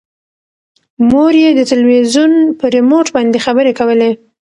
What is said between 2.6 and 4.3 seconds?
ریموټ باندې خبرې کولې.